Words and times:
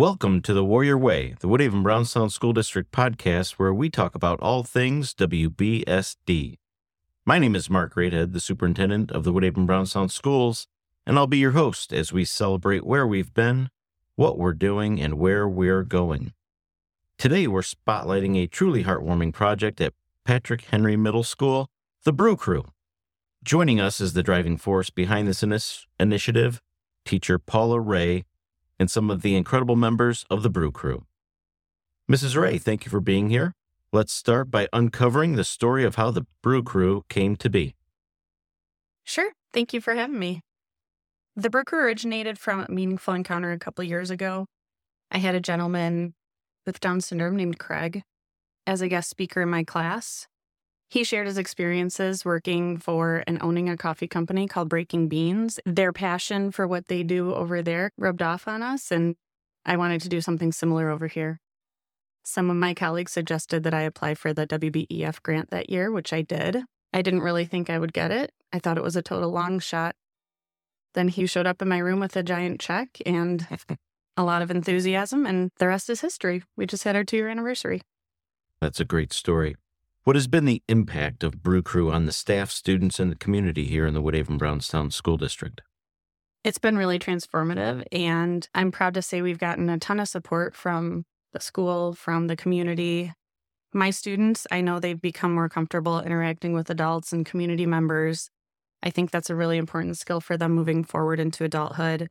Welcome 0.00 0.40
to 0.44 0.54
the 0.54 0.64
Warrior 0.64 0.96
Way, 0.96 1.34
the 1.40 1.46
Woodhaven 1.46 1.82
Brownstown 1.82 2.30
School 2.30 2.54
District 2.54 2.90
podcast, 2.90 3.58
where 3.58 3.74
we 3.74 3.90
talk 3.90 4.14
about 4.14 4.40
all 4.40 4.62
things 4.62 5.12
WBSD. 5.12 6.56
My 7.26 7.38
name 7.38 7.54
is 7.54 7.68
Mark 7.68 7.94
Greathead, 7.94 8.32
the 8.32 8.40
superintendent 8.40 9.12
of 9.12 9.24
the 9.24 9.30
Woodhaven 9.30 9.66
Brownstown 9.66 10.08
Schools, 10.08 10.66
and 11.04 11.18
I'll 11.18 11.26
be 11.26 11.36
your 11.36 11.50
host 11.50 11.92
as 11.92 12.14
we 12.14 12.24
celebrate 12.24 12.86
where 12.86 13.06
we've 13.06 13.34
been, 13.34 13.68
what 14.16 14.38
we're 14.38 14.54
doing, 14.54 14.98
and 14.98 15.18
where 15.18 15.46
we're 15.46 15.82
going. 15.82 16.32
Today, 17.18 17.46
we're 17.46 17.60
spotlighting 17.60 18.38
a 18.38 18.46
truly 18.46 18.84
heartwarming 18.84 19.34
project 19.34 19.82
at 19.82 19.92
Patrick 20.24 20.62
Henry 20.62 20.96
Middle 20.96 21.24
School, 21.24 21.68
the 22.04 22.12
Brew 22.14 22.36
Crew. 22.36 22.64
Joining 23.44 23.82
us 23.82 24.00
is 24.00 24.14
the 24.14 24.22
driving 24.22 24.56
force 24.56 24.88
behind 24.88 25.28
this 25.28 25.44
initiative, 25.98 26.62
teacher 27.04 27.38
Paula 27.38 27.78
Ray, 27.78 28.24
and 28.80 28.90
some 28.90 29.10
of 29.10 29.20
the 29.20 29.36
incredible 29.36 29.76
members 29.76 30.24
of 30.30 30.42
the 30.42 30.48
Brew 30.48 30.72
Crew. 30.72 31.04
Mrs. 32.10 32.34
Ray, 32.34 32.56
thank 32.56 32.86
you 32.86 32.90
for 32.90 32.98
being 32.98 33.28
here. 33.28 33.52
Let's 33.92 34.12
start 34.12 34.50
by 34.50 34.68
uncovering 34.72 35.36
the 35.36 35.44
story 35.44 35.84
of 35.84 35.96
how 35.96 36.10
the 36.10 36.26
Brew 36.42 36.62
Crew 36.62 37.04
came 37.10 37.36
to 37.36 37.50
be. 37.50 37.76
Sure. 39.04 39.32
Thank 39.52 39.74
you 39.74 39.80
for 39.82 39.94
having 39.94 40.18
me. 40.18 40.40
The 41.36 41.50
Brew 41.50 41.64
Crew 41.64 41.80
originated 41.80 42.38
from 42.38 42.60
a 42.60 42.72
meaningful 42.72 43.14
encounter 43.14 43.52
a 43.52 43.58
couple 43.58 43.84
years 43.84 44.10
ago. 44.10 44.46
I 45.10 45.18
had 45.18 45.34
a 45.34 45.40
gentleman 45.40 46.14
with 46.64 46.80
Down 46.80 47.00
syndrome 47.00 47.36
named 47.36 47.58
Craig 47.58 48.02
as 48.66 48.80
a 48.80 48.88
guest 48.88 49.10
speaker 49.10 49.42
in 49.42 49.50
my 49.50 49.62
class. 49.62 50.26
He 50.90 51.04
shared 51.04 51.28
his 51.28 51.38
experiences 51.38 52.24
working 52.24 52.76
for 52.76 53.22
and 53.28 53.40
owning 53.40 53.68
a 53.68 53.76
coffee 53.76 54.08
company 54.08 54.48
called 54.48 54.68
Breaking 54.68 55.06
Beans. 55.06 55.60
Their 55.64 55.92
passion 55.92 56.50
for 56.50 56.66
what 56.66 56.88
they 56.88 57.04
do 57.04 57.32
over 57.32 57.62
there 57.62 57.92
rubbed 57.96 58.22
off 58.22 58.48
on 58.48 58.60
us, 58.60 58.90
and 58.90 59.14
I 59.64 59.76
wanted 59.76 60.00
to 60.00 60.08
do 60.08 60.20
something 60.20 60.50
similar 60.50 60.90
over 60.90 61.06
here. 61.06 61.38
Some 62.24 62.50
of 62.50 62.56
my 62.56 62.74
colleagues 62.74 63.12
suggested 63.12 63.62
that 63.62 63.72
I 63.72 63.82
apply 63.82 64.14
for 64.14 64.32
the 64.32 64.48
WBEF 64.48 65.22
grant 65.22 65.50
that 65.50 65.70
year, 65.70 65.92
which 65.92 66.12
I 66.12 66.22
did. 66.22 66.64
I 66.92 67.02
didn't 67.02 67.20
really 67.20 67.44
think 67.44 67.70
I 67.70 67.78
would 67.78 67.92
get 67.92 68.10
it. 68.10 68.32
I 68.52 68.58
thought 68.58 68.76
it 68.76 68.82
was 68.82 68.96
a 68.96 69.02
total 69.02 69.30
long 69.30 69.60
shot. 69.60 69.94
Then 70.94 71.06
he 71.06 71.24
showed 71.24 71.46
up 71.46 71.62
in 71.62 71.68
my 71.68 71.78
room 71.78 72.00
with 72.00 72.16
a 72.16 72.24
giant 72.24 72.58
check 72.58 72.98
and 73.06 73.46
a 74.16 74.24
lot 74.24 74.42
of 74.42 74.50
enthusiasm, 74.50 75.24
and 75.24 75.52
the 75.60 75.68
rest 75.68 75.88
is 75.88 76.00
history. 76.00 76.42
We 76.56 76.66
just 76.66 76.82
had 76.82 76.96
our 76.96 77.04
two 77.04 77.18
year 77.18 77.28
anniversary. 77.28 77.80
That's 78.60 78.80
a 78.80 78.84
great 78.84 79.12
story. 79.12 79.54
What 80.04 80.16
has 80.16 80.28
been 80.28 80.46
the 80.46 80.62
impact 80.66 81.22
of 81.22 81.42
Brew 81.42 81.62
Crew 81.62 81.92
on 81.92 82.06
the 82.06 82.12
staff, 82.12 82.50
students, 82.50 82.98
and 82.98 83.12
the 83.12 83.16
community 83.16 83.66
here 83.66 83.86
in 83.86 83.92
the 83.92 84.00
Woodhaven 84.00 84.38
Brownstown 84.38 84.90
School 84.90 85.18
District? 85.18 85.60
It's 86.42 86.56
been 86.56 86.78
really 86.78 86.98
transformative, 86.98 87.84
and 87.92 88.48
I'm 88.54 88.72
proud 88.72 88.94
to 88.94 89.02
say 89.02 89.20
we've 89.20 89.38
gotten 89.38 89.68
a 89.68 89.78
ton 89.78 90.00
of 90.00 90.08
support 90.08 90.56
from 90.56 91.04
the 91.34 91.40
school, 91.40 91.92
from 91.92 92.28
the 92.28 92.34
community. 92.34 93.12
My 93.74 93.90
students, 93.90 94.46
I 94.50 94.62
know 94.62 94.80
they've 94.80 94.98
become 94.98 95.34
more 95.34 95.50
comfortable 95.50 96.00
interacting 96.00 96.54
with 96.54 96.70
adults 96.70 97.12
and 97.12 97.26
community 97.26 97.66
members. 97.66 98.30
I 98.82 98.88
think 98.88 99.10
that's 99.10 99.28
a 99.28 99.36
really 99.36 99.58
important 99.58 99.98
skill 99.98 100.22
for 100.22 100.38
them 100.38 100.52
moving 100.52 100.82
forward 100.82 101.20
into 101.20 101.44
adulthood. 101.44 102.08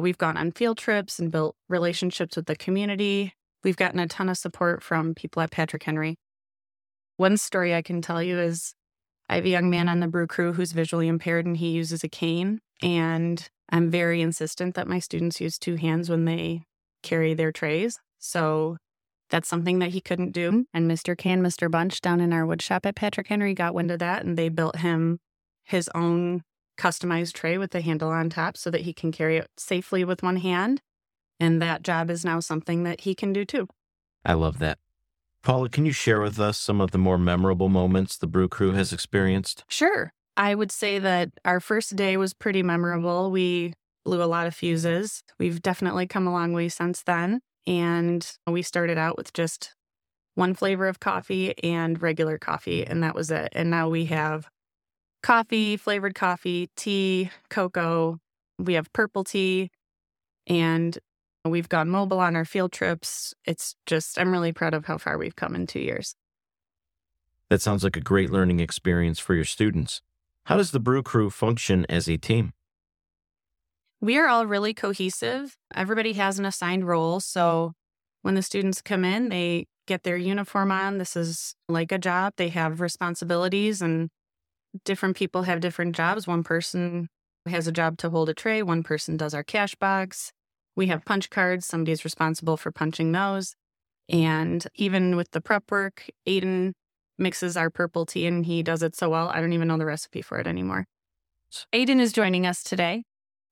We've 0.00 0.16
gone 0.16 0.36
on 0.36 0.52
field 0.52 0.78
trips 0.78 1.18
and 1.18 1.32
built 1.32 1.56
relationships 1.68 2.36
with 2.36 2.46
the 2.46 2.54
community. 2.54 3.34
We've 3.64 3.76
gotten 3.76 3.98
a 3.98 4.06
ton 4.06 4.28
of 4.28 4.38
support 4.38 4.80
from 4.84 5.16
people 5.16 5.42
at 5.42 5.50
Patrick 5.50 5.82
Henry. 5.82 6.14
One 7.22 7.36
story 7.36 7.72
I 7.72 7.82
can 7.82 8.02
tell 8.02 8.20
you 8.20 8.40
is 8.40 8.74
I 9.28 9.36
have 9.36 9.44
a 9.44 9.48
young 9.48 9.70
man 9.70 9.88
on 9.88 10.00
the 10.00 10.08
brew 10.08 10.26
crew 10.26 10.54
who's 10.54 10.72
visually 10.72 11.06
impaired 11.06 11.46
and 11.46 11.56
he 11.56 11.68
uses 11.68 12.02
a 12.02 12.08
cane. 12.08 12.58
And 12.82 13.48
I'm 13.68 13.92
very 13.92 14.20
insistent 14.20 14.74
that 14.74 14.88
my 14.88 14.98
students 14.98 15.40
use 15.40 15.56
two 15.56 15.76
hands 15.76 16.10
when 16.10 16.24
they 16.24 16.64
carry 17.04 17.32
their 17.32 17.52
trays. 17.52 17.96
So 18.18 18.76
that's 19.30 19.46
something 19.46 19.78
that 19.78 19.90
he 19.90 20.00
couldn't 20.00 20.32
do. 20.32 20.64
And 20.74 20.90
Mr. 20.90 21.16
Can, 21.16 21.44
Mr. 21.44 21.70
Bunch 21.70 22.00
down 22.00 22.20
in 22.20 22.32
our 22.32 22.44
wood 22.44 22.60
shop 22.60 22.84
at 22.86 22.96
Patrick 22.96 23.28
Henry 23.28 23.54
got 23.54 23.72
wind 23.72 23.92
of 23.92 24.00
that 24.00 24.24
and 24.24 24.36
they 24.36 24.48
built 24.48 24.78
him 24.78 25.20
his 25.62 25.88
own 25.94 26.42
customized 26.76 27.34
tray 27.34 27.56
with 27.56 27.70
the 27.70 27.82
handle 27.82 28.10
on 28.10 28.30
top 28.30 28.56
so 28.56 28.68
that 28.68 28.80
he 28.80 28.92
can 28.92 29.12
carry 29.12 29.36
it 29.36 29.46
safely 29.56 30.04
with 30.04 30.24
one 30.24 30.38
hand. 30.38 30.80
And 31.38 31.62
that 31.62 31.84
job 31.84 32.10
is 32.10 32.24
now 32.24 32.40
something 32.40 32.82
that 32.82 33.02
he 33.02 33.14
can 33.14 33.32
do 33.32 33.44
too. 33.44 33.68
I 34.24 34.32
love 34.32 34.58
that. 34.58 34.80
Paula, 35.42 35.68
can 35.68 35.84
you 35.84 35.92
share 35.92 36.20
with 36.20 36.38
us 36.38 36.56
some 36.58 36.80
of 36.80 36.92
the 36.92 36.98
more 36.98 37.18
memorable 37.18 37.68
moments 37.68 38.16
the 38.16 38.28
Brew 38.28 38.48
Crew 38.48 38.72
has 38.72 38.92
experienced? 38.92 39.64
Sure. 39.68 40.12
I 40.36 40.54
would 40.54 40.70
say 40.70 40.98
that 40.98 41.30
our 41.44 41.60
first 41.60 41.96
day 41.96 42.16
was 42.16 42.32
pretty 42.32 42.62
memorable. 42.62 43.30
We 43.30 43.74
blew 44.04 44.22
a 44.22 44.26
lot 44.26 44.46
of 44.46 44.54
fuses. 44.54 45.22
We've 45.38 45.60
definitely 45.60 46.06
come 46.06 46.26
a 46.26 46.32
long 46.32 46.52
way 46.52 46.68
since 46.68 47.02
then. 47.02 47.40
And 47.66 48.28
we 48.46 48.62
started 48.62 48.98
out 48.98 49.16
with 49.16 49.32
just 49.32 49.74
one 50.34 50.54
flavor 50.54 50.88
of 50.88 51.00
coffee 51.00 51.54
and 51.62 52.00
regular 52.00 52.38
coffee, 52.38 52.86
and 52.86 53.02
that 53.02 53.14
was 53.14 53.30
it. 53.30 53.50
And 53.52 53.70
now 53.70 53.88
we 53.88 54.06
have 54.06 54.48
coffee, 55.22 55.76
flavored 55.76 56.14
coffee, 56.14 56.70
tea, 56.76 57.30
cocoa. 57.50 58.18
We 58.58 58.74
have 58.74 58.92
purple 58.92 59.24
tea, 59.24 59.70
and 60.46 60.98
We've 61.44 61.68
gone 61.68 61.88
mobile 61.88 62.20
on 62.20 62.36
our 62.36 62.44
field 62.44 62.72
trips. 62.72 63.34
It's 63.44 63.74
just, 63.84 64.18
I'm 64.18 64.30
really 64.30 64.52
proud 64.52 64.74
of 64.74 64.86
how 64.86 64.98
far 64.98 65.18
we've 65.18 65.34
come 65.34 65.56
in 65.56 65.66
two 65.66 65.80
years. 65.80 66.14
That 67.48 67.60
sounds 67.60 67.82
like 67.82 67.96
a 67.96 68.00
great 68.00 68.30
learning 68.30 68.60
experience 68.60 69.18
for 69.18 69.34
your 69.34 69.44
students. 69.44 70.02
How 70.44 70.56
does 70.56 70.70
the 70.70 70.80
Brew 70.80 71.02
Crew 71.02 71.30
function 71.30 71.84
as 71.88 72.08
a 72.08 72.16
team? 72.16 72.52
We 74.00 74.18
are 74.18 74.28
all 74.28 74.46
really 74.46 74.72
cohesive. 74.72 75.56
Everybody 75.74 76.12
has 76.14 76.38
an 76.38 76.44
assigned 76.44 76.86
role. 76.86 77.20
So 77.20 77.72
when 78.22 78.34
the 78.34 78.42
students 78.42 78.80
come 78.80 79.04
in, 79.04 79.28
they 79.28 79.66
get 79.86 80.04
their 80.04 80.16
uniform 80.16 80.70
on. 80.70 80.98
This 80.98 81.16
is 81.16 81.54
like 81.68 81.92
a 81.92 81.98
job. 81.98 82.34
They 82.36 82.48
have 82.48 82.80
responsibilities, 82.80 83.82
and 83.82 84.10
different 84.84 85.16
people 85.16 85.42
have 85.42 85.60
different 85.60 85.94
jobs. 85.94 86.26
One 86.26 86.42
person 86.42 87.08
has 87.46 87.66
a 87.66 87.72
job 87.72 87.98
to 87.98 88.10
hold 88.10 88.28
a 88.28 88.34
tray, 88.34 88.62
one 88.62 88.82
person 88.82 89.16
does 89.16 89.34
our 89.34 89.42
cash 89.42 89.74
box. 89.74 90.32
We 90.74 90.86
have 90.86 91.04
punch 91.04 91.30
cards. 91.30 91.66
Somebody's 91.66 92.04
responsible 92.04 92.56
for 92.56 92.72
punching 92.72 93.12
those. 93.12 93.54
And 94.08 94.66
even 94.74 95.16
with 95.16 95.30
the 95.30 95.40
prep 95.40 95.70
work, 95.70 96.08
Aiden 96.26 96.72
mixes 97.18 97.56
our 97.56 97.70
purple 97.70 98.06
tea 98.06 98.26
and 98.26 98.44
he 98.44 98.62
does 98.62 98.82
it 98.82 98.96
so 98.96 99.08
well. 99.08 99.28
I 99.28 99.40
don't 99.40 99.52
even 99.52 99.68
know 99.68 99.78
the 99.78 99.86
recipe 99.86 100.22
for 100.22 100.38
it 100.38 100.46
anymore. 100.46 100.86
Aiden 101.72 102.00
is 102.00 102.12
joining 102.12 102.46
us 102.46 102.62
today. 102.62 103.04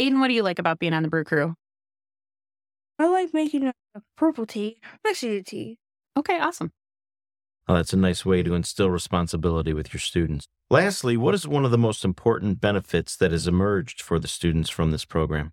Aiden, 0.00 0.20
what 0.20 0.28
do 0.28 0.34
you 0.34 0.42
like 0.42 0.58
about 0.58 0.78
being 0.78 0.92
on 0.92 1.02
the 1.02 1.08
brew 1.08 1.24
crew? 1.24 1.54
I 2.98 3.06
like 3.06 3.32
making 3.32 3.66
a 3.66 3.74
purple 4.16 4.46
tea, 4.46 4.80
especially 4.96 5.38
the 5.38 5.44
tea. 5.44 5.78
Okay, 6.16 6.38
awesome. 6.38 6.72
Well, 7.66 7.76
that's 7.76 7.92
a 7.92 7.96
nice 7.96 8.26
way 8.26 8.42
to 8.42 8.54
instill 8.54 8.90
responsibility 8.90 9.72
with 9.72 9.92
your 9.92 10.00
students. 10.00 10.46
Lastly, 10.70 11.16
what 11.16 11.34
is 11.34 11.48
one 11.48 11.64
of 11.64 11.70
the 11.70 11.78
most 11.78 12.04
important 12.04 12.60
benefits 12.60 13.16
that 13.16 13.32
has 13.32 13.48
emerged 13.48 14.02
for 14.02 14.18
the 14.18 14.28
students 14.28 14.70
from 14.70 14.90
this 14.90 15.04
program? 15.04 15.52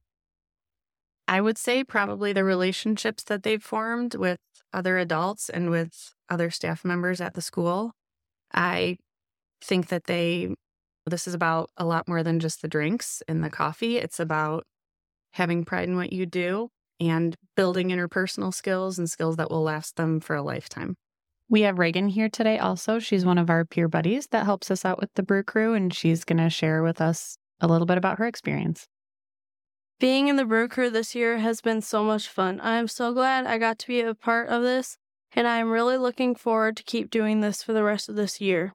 I 1.31 1.40
would 1.40 1.58
say 1.58 1.86
probably 1.86 2.34
the 2.34 2.44
relationships 2.44 3.24
that 3.24 3.44
they've 3.44 3.64
formed 3.64 4.16
with 4.16 4.38
other 4.74 4.97
adults 4.97 5.47
and 5.47 5.69
with 5.69 6.14
other 6.30 6.52
staff 6.52 6.84
members 6.84 7.22
at 7.22 7.36
the 7.36 7.42
school. 7.42 7.94
I 8.53 8.97
think 9.64 9.88
that 9.88 10.08
they, 10.08 10.53
this 11.06 11.28
is 11.28 11.34
about 11.34 11.70
a 11.78 11.86
lot 11.86 12.06
more 12.06 12.22
than 12.22 12.41
just 12.41 12.62
the 12.62 12.68
drinks 12.68 13.24
and 13.30 13.41
the 13.41 13.50
coffee. 13.50 13.96
It's 13.96 14.20
about 14.20 14.66
having 15.32 15.64
pride 15.64 15.88
in 15.88 15.96
what 15.96 16.11
you 16.11 16.26
do 16.26 16.67
and 17.00 17.38
building 17.56 17.91
interpersonal 17.91 18.53
skills 18.53 19.00
and 19.00 19.09
skills 19.09 19.38
that 19.38 19.50
will 19.50 19.64
last 19.64 19.96
them 19.96 20.20
for 20.20 20.35
a 20.35 20.44
lifetime. 20.44 20.97
We 21.47 21.61
have 21.61 21.79
Reagan 21.79 22.09
here 22.09 22.28
today 22.28 22.59
also. 22.59 23.00
She's 23.00 23.23
one 23.23 23.38
of 23.38 23.50
our 23.50 23.64
peer 23.64 23.88
buddies 23.88 24.28
that 24.32 24.44
helps 24.44 24.70
us 24.70 24.84
out 24.84 25.00
with 25.00 25.14
the 25.14 25.23
brew 25.23 25.44
crew, 25.44 25.76
and 25.76 25.94
she's 25.94 26.26
going 26.26 26.40
to 26.40 26.50
share 26.50 26.84
with 26.84 27.00
us 27.00 27.38
a 27.61 27.67
little 27.67 27.88
bit 27.88 27.97
about 27.97 28.17
her 28.17 28.28
experience. 28.28 28.90
Being 30.02 30.30
in 30.30 30.36
the 30.36 30.46
brew 30.46 30.68
crew 30.68 30.90
this 30.90 31.14
year 31.14 31.38
has 31.38 31.62
been 31.62 31.80
so 31.80 32.03
much 32.03 32.28
fun. 32.28 32.59
I 32.59 32.78
am 32.78 32.88
so 32.88 33.14
glad 33.14 33.46
I 33.46 33.59
got 33.59 33.78
to 33.78 33.88
be 33.88 34.02
a 34.02 34.16
part 34.16 34.50
of 34.50 34.64
this, 34.64 34.98
and 35.34 35.48
I 35.48 35.58
am 35.58 35.70
really 35.70 35.96
looking 35.96 36.34
forward 36.34 36.76
to 36.78 36.84
keep 36.84 37.12
doing 37.12 37.42
this 37.42 37.62
for 37.62 37.72
the 37.72 37.84
rest 37.84 38.09
of 38.09 38.16
this 38.16 38.42
year. 38.42 38.74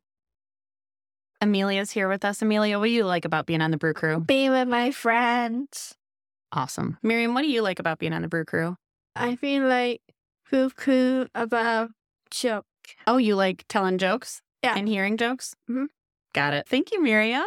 Amelia's 1.41 1.91
here 1.91 2.09
with 2.09 2.25
us. 2.25 2.43
Amelia, 2.43 2.79
what 2.79 2.85
do 2.85 2.93
you 2.93 3.05
like 3.05 3.25
about 3.25 3.45
being 3.45 3.61
on 3.61 3.73
the 3.73 3.77
brew 3.77 3.93
crew? 3.93 4.21
Being 4.21 4.53
with 4.53 4.69
my 4.69 4.93
friends. 4.93 5.97
Awesome. 6.53 6.97
Miriam, 7.03 7.35
what 7.35 7.43
do 7.43 7.49
you 7.49 7.61
like 7.61 7.81
about 7.81 7.99
being 7.99 8.13
on 8.13 8.23
the 8.23 8.29
brew 8.29 8.45
crew? 8.45 8.77
I 9.17 9.35
feel 9.35 9.65
like 9.65 10.03
brew 10.49 10.71
crew 10.71 11.27
about 11.35 11.91
joke. 12.31 12.67
Oh, 13.09 13.17
you 13.17 13.35
like 13.35 13.65
telling 13.69 13.99
jokes? 13.99 14.43
Yeah. 14.63 14.77
And 14.79 14.89
hearing 14.89 15.17
jokes? 15.17 15.57
Mhm. 15.69 15.87
Got 16.35 16.55
it. 16.55 16.69
Thank 16.69 16.93
you, 16.93 17.03
Miriam. 17.03 17.47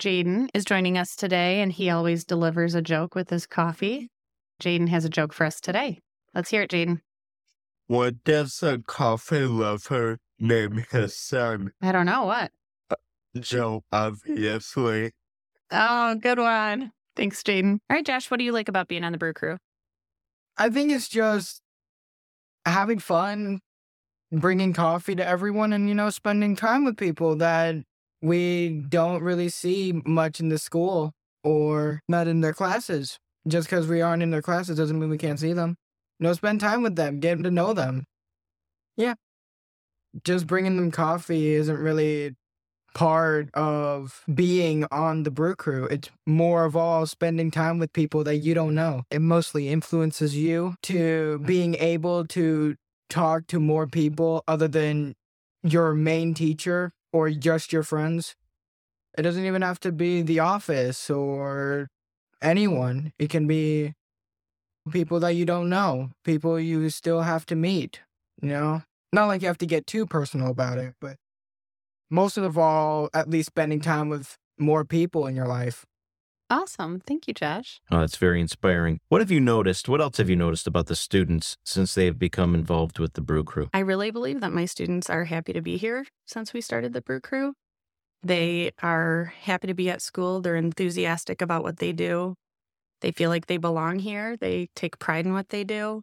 Jaden 0.00 0.48
is 0.54 0.64
joining 0.64 0.96
us 0.96 1.14
today, 1.14 1.60
and 1.60 1.70
he 1.70 1.90
always 1.90 2.24
delivers 2.24 2.74
a 2.74 2.80
joke 2.80 3.14
with 3.14 3.28
his 3.28 3.46
coffee. 3.46 4.08
Mm-hmm. 4.62 4.84
Jaden 4.84 4.88
has 4.88 5.04
a 5.04 5.10
joke 5.10 5.34
for 5.34 5.44
us 5.44 5.60
today. 5.60 5.98
Let's 6.34 6.48
hear 6.48 6.62
it, 6.62 6.70
Jaden. 6.70 7.00
What 7.86 8.24
does 8.24 8.62
a 8.62 8.78
coffee 8.78 9.40
lover 9.40 10.18
name 10.38 10.86
his 10.90 11.18
son? 11.18 11.72
I 11.82 11.92
don't 11.92 12.06
know 12.06 12.24
what. 12.24 12.50
Uh, 12.90 12.96
Joe, 13.38 13.84
obviously. 13.92 15.12
Oh, 15.70 16.14
good 16.14 16.38
one. 16.38 16.92
Thanks, 17.14 17.42
Jaden. 17.42 17.80
All 17.90 17.96
right, 17.96 18.06
Josh, 18.06 18.30
what 18.30 18.38
do 18.38 18.44
you 18.44 18.52
like 18.52 18.68
about 18.68 18.88
being 18.88 19.04
on 19.04 19.12
the 19.12 19.18
brew 19.18 19.34
crew? 19.34 19.58
I 20.56 20.70
think 20.70 20.92
it's 20.92 21.08
just 21.08 21.60
having 22.64 23.00
fun, 23.00 23.60
bringing 24.32 24.72
coffee 24.72 25.14
to 25.16 25.26
everyone, 25.26 25.74
and, 25.74 25.90
you 25.90 25.94
know, 25.94 26.08
spending 26.08 26.56
time 26.56 26.86
with 26.86 26.96
people 26.96 27.36
that 27.36 27.76
we 28.22 28.84
don't 28.88 29.22
really 29.22 29.48
see 29.48 30.00
much 30.04 30.40
in 30.40 30.48
the 30.48 30.58
school 30.58 31.12
or 31.42 32.00
not 32.08 32.28
in 32.28 32.40
their 32.40 32.52
classes. 32.52 33.18
Just 33.48 33.68
because 33.68 33.86
we 33.86 34.02
aren't 34.02 34.22
in 34.22 34.30
their 34.30 34.42
classes 34.42 34.76
doesn't 34.76 34.98
mean 34.98 35.10
we 35.10 35.18
can't 35.18 35.40
see 35.40 35.52
them. 35.52 35.76
Know, 36.18 36.34
spend 36.34 36.60
time 36.60 36.82
with 36.82 36.96
them, 36.96 37.20
get 37.20 37.42
to 37.42 37.50
know 37.50 37.72
them. 37.72 38.04
Yeah. 38.96 39.14
Just 40.24 40.46
bringing 40.46 40.76
them 40.76 40.90
coffee 40.90 41.54
isn't 41.54 41.78
really 41.78 42.34
part 42.92 43.48
of 43.54 44.22
being 44.34 44.84
on 44.90 45.22
the 45.22 45.30
brew 45.30 45.54
crew. 45.54 45.86
It's 45.86 46.10
more 46.26 46.64
of 46.64 46.76
all 46.76 47.06
spending 47.06 47.50
time 47.50 47.78
with 47.78 47.92
people 47.92 48.24
that 48.24 48.38
you 48.38 48.52
don't 48.52 48.74
know. 48.74 49.04
It 49.10 49.20
mostly 49.20 49.68
influences 49.68 50.36
you 50.36 50.74
to 50.82 51.38
being 51.38 51.74
able 51.76 52.26
to 52.26 52.76
talk 53.08 53.46
to 53.48 53.60
more 53.60 53.86
people 53.86 54.44
other 54.46 54.68
than 54.68 55.14
your 55.62 55.94
main 55.94 56.34
teacher 56.34 56.92
or 57.12 57.30
just 57.30 57.72
your 57.72 57.82
friends. 57.82 58.36
It 59.18 59.22
doesn't 59.22 59.44
even 59.44 59.62
have 59.62 59.80
to 59.80 59.92
be 59.92 60.22
the 60.22 60.38
office 60.40 61.10
or 61.10 61.88
anyone. 62.40 63.12
It 63.18 63.30
can 63.30 63.46
be 63.46 63.94
people 64.90 65.20
that 65.20 65.34
you 65.34 65.44
don't 65.44 65.68
know, 65.68 66.10
people 66.24 66.58
you 66.58 66.88
still 66.90 67.22
have 67.22 67.44
to 67.46 67.56
meet, 67.56 68.00
you 68.40 68.48
know? 68.48 68.82
Not 69.12 69.26
like 69.26 69.42
you 69.42 69.48
have 69.48 69.58
to 69.58 69.66
get 69.66 69.86
too 69.86 70.06
personal 70.06 70.48
about 70.48 70.78
it, 70.78 70.94
but 71.00 71.16
most 72.10 72.36
of 72.36 72.56
all, 72.56 73.10
at 73.12 73.28
least 73.28 73.48
spending 73.48 73.80
time 73.80 74.08
with 74.08 74.36
more 74.58 74.84
people 74.84 75.26
in 75.26 75.34
your 75.34 75.46
life. 75.46 75.84
Awesome. 76.50 76.98
Thank 77.06 77.28
you, 77.28 77.32
Josh. 77.32 77.80
Oh, 77.92 78.00
that's 78.00 78.16
very 78.16 78.40
inspiring. 78.40 78.98
What 79.08 79.20
have 79.20 79.30
you 79.30 79.38
noticed? 79.38 79.88
What 79.88 80.00
else 80.00 80.16
have 80.16 80.28
you 80.28 80.34
noticed 80.34 80.66
about 80.66 80.86
the 80.86 80.96
students 80.96 81.56
since 81.64 81.94
they 81.94 82.06
have 82.06 82.18
become 82.18 82.56
involved 82.56 82.98
with 82.98 83.12
the 83.12 83.20
Brew 83.20 83.44
Crew? 83.44 83.70
I 83.72 83.78
really 83.78 84.10
believe 84.10 84.40
that 84.40 84.52
my 84.52 84.64
students 84.64 85.08
are 85.08 85.26
happy 85.26 85.52
to 85.52 85.62
be 85.62 85.76
here 85.76 86.06
since 86.26 86.52
we 86.52 86.60
started 86.60 86.92
the 86.92 87.02
Brew 87.02 87.20
Crew. 87.20 87.54
They 88.24 88.72
are 88.82 89.32
happy 89.42 89.68
to 89.68 89.74
be 89.74 89.88
at 89.90 90.02
school. 90.02 90.40
They're 90.40 90.56
enthusiastic 90.56 91.40
about 91.40 91.62
what 91.62 91.76
they 91.76 91.92
do. 91.92 92.34
They 93.00 93.12
feel 93.12 93.30
like 93.30 93.46
they 93.46 93.56
belong 93.56 94.00
here. 94.00 94.36
They 94.36 94.70
take 94.74 94.98
pride 94.98 95.26
in 95.26 95.32
what 95.32 95.50
they 95.50 95.62
do. 95.62 96.02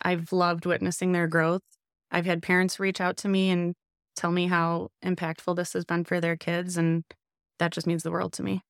I've 0.00 0.32
loved 0.32 0.66
witnessing 0.66 1.10
their 1.10 1.26
growth. 1.26 1.62
I've 2.12 2.26
had 2.26 2.42
parents 2.42 2.78
reach 2.78 3.00
out 3.00 3.16
to 3.18 3.28
me 3.28 3.50
and 3.50 3.74
tell 4.14 4.30
me 4.30 4.46
how 4.46 4.90
impactful 5.04 5.56
this 5.56 5.72
has 5.72 5.84
been 5.84 6.04
for 6.04 6.20
their 6.20 6.36
kids, 6.36 6.76
and 6.76 7.02
that 7.58 7.72
just 7.72 7.88
means 7.88 8.04
the 8.04 8.12
world 8.12 8.32
to 8.34 8.44
me. 8.44 8.62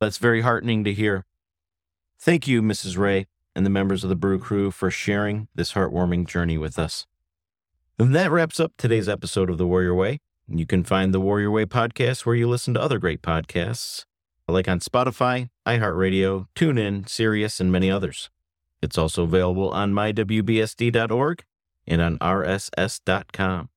That's 0.00 0.18
very 0.18 0.42
heartening 0.42 0.84
to 0.84 0.92
hear. 0.92 1.24
Thank 2.18 2.46
you, 2.46 2.62
Mrs. 2.62 2.98
Ray, 2.98 3.26
and 3.54 3.64
the 3.64 3.70
members 3.70 4.02
of 4.04 4.10
the 4.10 4.16
Brew 4.16 4.38
Crew 4.38 4.70
for 4.70 4.90
sharing 4.90 5.48
this 5.54 5.72
heartwarming 5.72 6.26
journey 6.26 6.58
with 6.58 6.78
us. 6.78 7.06
And 7.98 8.14
that 8.14 8.30
wraps 8.30 8.60
up 8.60 8.72
today's 8.76 9.08
episode 9.08 9.48
of 9.48 9.58
The 9.58 9.66
Warrior 9.66 9.94
Way. 9.94 10.18
You 10.48 10.66
can 10.66 10.84
find 10.84 11.12
the 11.12 11.20
Warrior 11.20 11.50
Way 11.50 11.64
podcast 11.64 12.26
where 12.26 12.36
you 12.36 12.48
listen 12.48 12.74
to 12.74 12.80
other 12.80 12.98
great 12.98 13.22
podcasts, 13.22 14.04
like 14.46 14.68
on 14.68 14.80
Spotify, 14.80 15.48
iHeartRadio, 15.66 16.46
TuneIn, 16.54 17.08
Sirius, 17.08 17.58
and 17.58 17.72
many 17.72 17.90
others. 17.90 18.30
It's 18.82 18.98
also 18.98 19.24
available 19.24 19.70
on 19.70 19.92
mywbsd.org 19.92 21.44
and 21.86 22.02
on 22.02 22.18
rss.com. 22.18 23.68